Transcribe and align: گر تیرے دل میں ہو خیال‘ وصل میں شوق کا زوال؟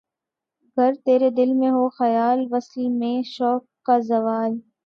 گر 0.77 0.91
تیرے 1.05 1.29
دل 1.37 1.49
میں 1.59 1.69
ہو 1.69 1.83
خیال‘ 1.99 2.39
وصل 2.51 2.83
میں 2.99 3.21
شوق 3.27 3.63
کا 3.85 3.95
زوال؟ 4.09 4.51